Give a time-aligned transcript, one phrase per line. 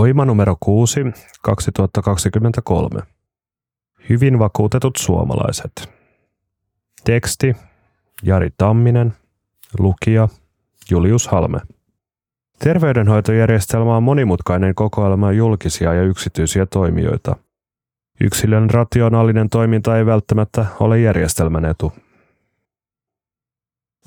[0.00, 1.00] Voima numero 6,
[1.42, 3.00] 2023.
[4.08, 5.92] Hyvin vakuutetut suomalaiset.
[7.04, 7.56] Teksti
[8.22, 9.12] Jari Tamminen.
[9.78, 10.28] Lukija
[10.90, 11.60] Julius Halme.
[12.58, 17.36] Terveydenhoitojärjestelmä on monimutkainen kokoelma julkisia ja yksityisiä toimijoita.
[18.20, 21.92] Yksilön rationaalinen toiminta ei välttämättä ole järjestelmän etu.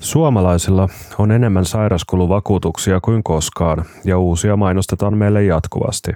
[0.00, 6.12] Suomalaisilla on enemmän sairaskuluvakuutuksia kuin koskaan ja uusia mainostetaan meille jatkuvasti.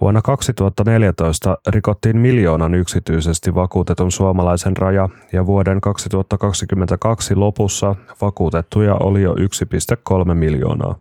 [0.00, 9.34] Vuonna 2014 rikottiin miljoonan yksityisesti vakuutetun suomalaisen raja ja vuoden 2022 lopussa vakuutettuja oli jo
[9.34, 10.98] 1,3 miljoonaa.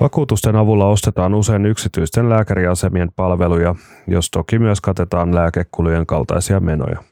[0.00, 3.74] Vakuutusten avulla ostetaan usein yksityisten lääkäriasemien palveluja,
[4.06, 7.02] jos toki myös katetaan lääkekulujen kaltaisia menoja.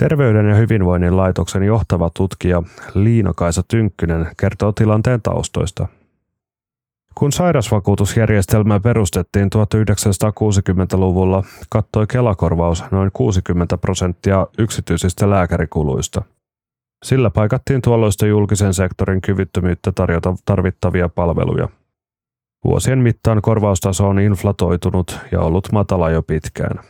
[0.00, 2.62] Terveyden ja hyvinvoinnin laitoksen johtava tutkija
[2.94, 5.86] Liina-Kaisa Tynkkynen kertoo tilanteen taustoista.
[7.14, 16.22] Kun sairausvakuutusjärjestelmä perustettiin 1960-luvulla, kattoi Kelakorvaus noin 60 prosenttia yksityisistä lääkärikuluista.
[17.04, 21.68] Sillä paikattiin tuolloista julkisen sektorin kyvyttömyyttä tarjota tarvittavia palveluja.
[22.64, 26.80] Vuosien mittaan korvaustaso on inflatoitunut ja ollut matala jo pitkään.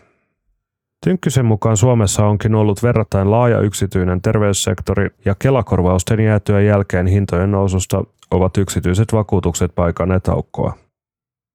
[1.04, 8.04] Tynkkysen mukaan Suomessa onkin ollut verrattain laaja yksityinen terveyssektori ja Kelakorvausten jäätyä jälkeen hintojen noususta
[8.30, 10.74] ovat yksityiset vakuutukset paikanneet aukkoa.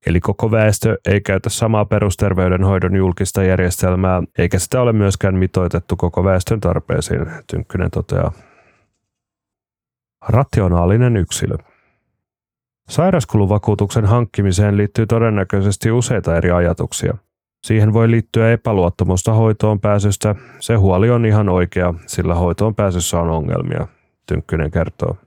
[0.05, 6.23] Eli koko väestö ei käytä samaa perusterveydenhoidon julkista järjestelmää, eikä sitä ole myöskään mitoitettu koko
[6.23, 8.31] väestön tarpeisiin, Tynkkynen toteaa.
[10.27, 11.57] Rationaalinen yksilö.
[12.89, 17.17] Sairaskuluvakuutuksen hankkimiseen liittyy todennäköisesti useita eri ajatuksia.
[17.65, 20.35] Siihen voi liittyä epäluottamusta hoitoon pääsystä.
[20.59, 23.87] Se huoli on ihan oikea, sillä hoitoon pääsyssä on ongelmia,
[24.27, 25.17] Tynkkynen kertoo.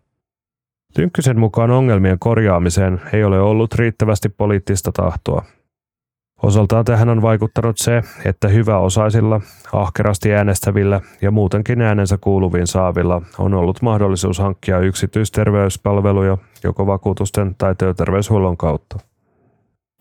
[0.94, 5.44] Tynkkysen mukaan ongelmien korjaamiseen ei ole ollut riittävästi poliittista tahtoa.
[6.42, 9.40] Osaltaan tähän on vaikuttanut se, että hyväosaisilla,
[9.72, 17.74] ahkerasti äänestävillä ja muutenkin äänensä kuuluviin saavilla on ollut mahdollisuus hankkia yksityisterveyspalveluja joko vakuutusten tai
[17.78, 19.07] työterveyshuollon kautta.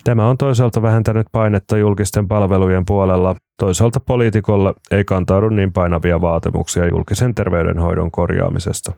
[0.07, 6.87] Tämä on toisaalta vähentänyt painetta julkisten palvelujen puolella, toisaalta poliitikolle ei kantaudu niin painavia vaatimuksia
[6.87, 8.91] julkisen terveydenhoidon korjaamisesta.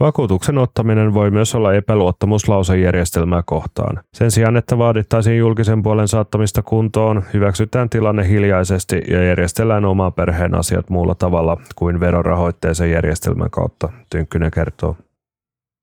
[0.00, 4.02] Vakuutuksen ottaminen voi myös olla epäluottamuslausejärjestelmää kohtaan.
[4.14, 10.54] Sen sijaan, että vaadittaisiin julkisen puolen saattamista kuntoon, hyväksytään tilanne hiljaisesti ja järjestellään oman perheen
[10.54, 14.96] asiat muulla tavalla kuin verorahoitteisen järjestelmän kautta, Tynkkynen kertoo.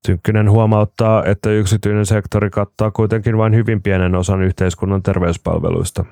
[0.06, 6.04] Tynkkynen huomauttaa, että yksityinen sektori kattaa kuitenkin vain hyvin pienen osan yhteiskunnan terveyspalveluista.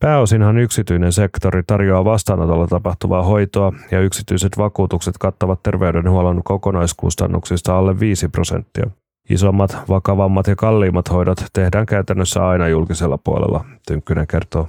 [0.00, 8.28] Pääosinhan yksityinen sektori tarjoaa vastaanotolla tapahtuvaa hoitoa ja yksityiset vakuutukset kattavat terveydenhuollon kokonaiskustannuksista alle 5
[8.28, 8.90] prosenttia.
[9.30, 14.68] Isommat, vakavammat ja kalliimmat hoidot tehdään käytännössä aina julkisella puolella, Tynkkynen kertoo.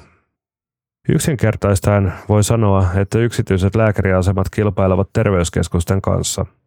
[1.09, 6.45] Yksinkertaistaen voi sanoa, että yksityiset lääkäriasemat kilpailevat terveyskeskusten kanssa–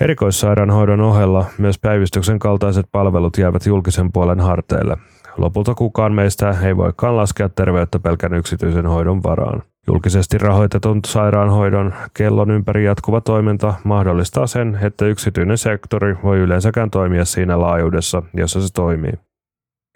[0.00, 4.96] Erikoissairaanhoidon ohella myös päivystyksen kaltaiset palvelut jäävät julkisen puolen harteille.
[5.36, 9.62] Lopulta kukaan meistä ei voikaan laskea terveyttä pelkän yksityisen hoidon varaan.
[9.86, 17.24] Julkisesti rahoitetun sairaanhoidon kellon ympäri jatkuva toiminta mahdollistaa sen, että yksityinen sektori voi yleensäkään toimia
[17.24, 19.25] siinä laajuudessa, jossa se toimii.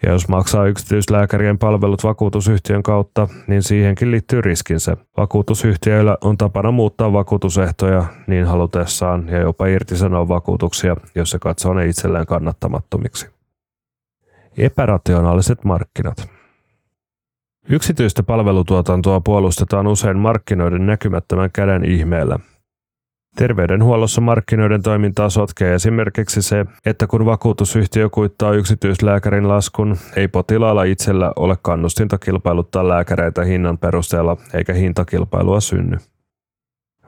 [0.03, 4.97] Ja jos maksaa yksityislääkärien palvelut vakuutusyhtiön kautta, niin siihenkin liittyy riskinsä.
[5.17, 11.87] Vakuutusyhtiöillä on tapana muuttaa vakuutusehtoja niin halutessaan ja jopa irtisanoa vakuutuksia, jos se katsoo ne
[11.87, 13.29] itselleen kannattamattomiksi.
[14.57, 16.29] Epärationaaliset markkinat.
[17.69, 22.39] Yksityistä palvelutuotantoa puolustetaan usein markkinoiden näkymättömän käden ihmeellä–
[23.35, 31.31] Terveydenhuollossa markkinoiden toimintaa sotkee esimerkiksi se, että kun vakuutusyhtiö kuittaa yksityislääkärin laskun, ei potilaalla itsellä
[31.35, 35.97] ole kannustinta kilpailuttaa lääkäreitä hinnan perusteella eikä hintakilpailua synny.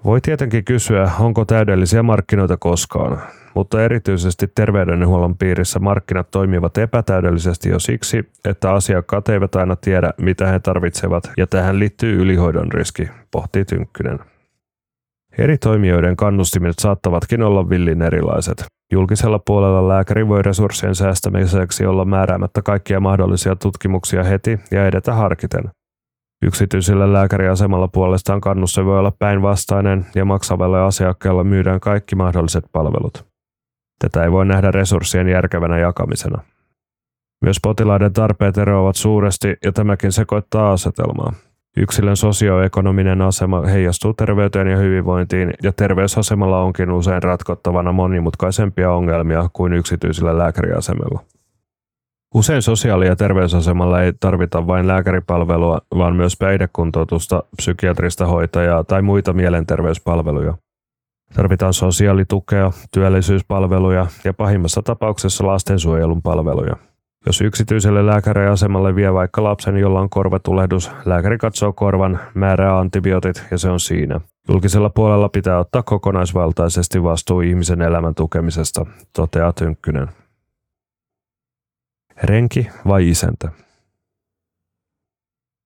[0.05, 3.21] Voi tietenkin kysyä, onko täydellisiä markkinoita koskaan,
[3.55, 10.47] mutta erityisesti terveydenhuollon piirissä markkinat toimivat epätäydellisesti jo siksi, että asiakkaat eivät aina tiedä, mitä
[10.47, 14.32] he tarvitsevat, ja tähän liittyy ylihoidon riski, pohtii Tynkkynen.
[15.37, 18.65] Eri toimijoiden kannustimet saattavatkin olla villin erilaiset.
[18.91, 25.63] Julkisella puolella lääkäri voi resurssien säästämiseksi olla määräämättä kaikkia mahdollisia tutkimuksia heti ja edetä harkiten.
[26.45, 33.25] Yksityisellä lääkäriasemalla puolestaan kannusse voi olla päinvastainen ja maksavalle asiakkaalla myydään kaikki mahdolliset palvelut.
[33.99, 36.43] Tätä ei voi nähdä resurssien järkevänä jakamisena.
[37.45, 41.33] Myös potilaiden tarpeet eroavat suuresti ja tämäkin sekoittaa asetelmaa.
[41.77, 49.73] Yksilön sosioekonominen asema heijastuu terveyteen ja hyvinvointiin, ja terveysasemalla onkin usein ratkottavana monimutkaisempia ongelmia kuin
[49.73, 51.19] yksityisillä lääkäriasemilla.
[52.33, 59.33] Usein sosiaali- ja terveysasemalla ei tarvita vain lääkäripalvelua, vaan myös päihdekuntoutusta, psykiatrista hoitajaa tai muita
[59.33, 60.53] mielenterveyspalveluja.
[61.33, 66.75] Tarvitaan sosiaalitukea, työllisyyspalveluja ja pahimmassa tapauksessa lastensuojelun palveluja.
[67.25, 73.57] Jos yksityiselle lääkäriasemalle vie vaikka lapsen, jolla on korvatulehdus, lääkäri katsoo korvan, määrää antibiootit ja
[73.57, 74.21] se on siinä.
[74.49, 80.07] Julkisella puolella pitää ottaa kokonaisvaltaisesti vastuu ihmisen elämän tukemisesta, toteaa Tynkkynen.
[82.23, 83.49] Renki vai isäntä?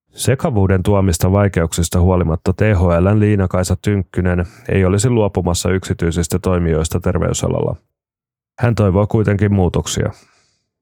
[0.09, 7.75] Sekavuuden tuomista vaikeuksista huolimatta THLn Liina-Kaisa Tynkkynen ei olisi luopumassa yksityisistä toimijoista terveysalalla.
[8.59, 10.12] Hän toivoo kuitenkin muutoksia.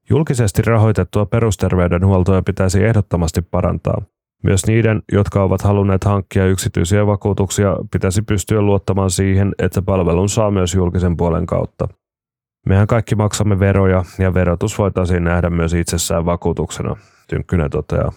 [0.09, 4.01] Julkisesti rahoitettua perusterveydenhuoltoa pitäisi ehdottomasti parantaa.
[4.43, 10.51] Myös niiden, jotka ovat halunneet hankkia yksityisiä vakuutuksia, pitäisi pystyä luottamaan siihen, että palvelun saa
[10.51, 11.87] myös julkisen puolen kautta.
[12.65, 16.95] Mehän kaikki maksamme veroja ja verotus voitaisiin nähdä myös itsessään vakuutuksena,
[17.27, 18.11] Tynkkynen toteaa.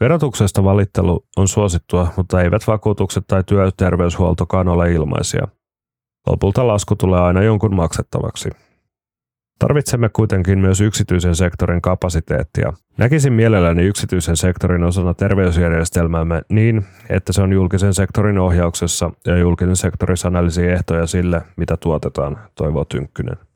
[0.00, 5.48] Verotuksesta valittelu on suosittua, mutta eivät vakuutukset tai työterveyshuoltokaan ole ilmaisia.
[6.26, 8.50] Lopulta lasku tulee aina jonkun maksettavaksi.
[9.58, 12.72] Tarvitsemme kuitenkin myös yksityisen sektorin kapasiteettia.
[12.96, 19.76] Näkisin mielelläni yksityisen sektorin osana terveysjärjestelmäämme niin, että se on julkisen sektorin ohjauksessa ja julkinen
[19.76, 23.47] sektori sanelisi ehtoja sille, mitä tuotetaan, toivoo Tynkkynen.